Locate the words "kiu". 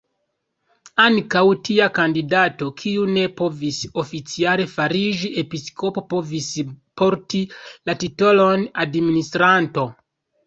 2.83-3.03